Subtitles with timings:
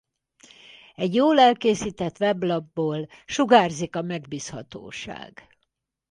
[0.95, 5.49] Egy jól elkészített weblapból sugárzik a megbízhatóság.